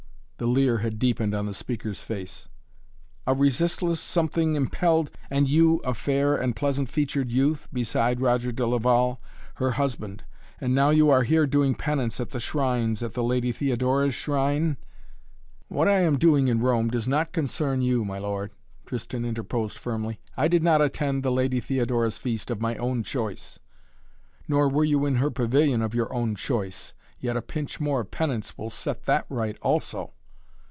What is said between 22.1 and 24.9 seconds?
feast of my own choice" "Nor were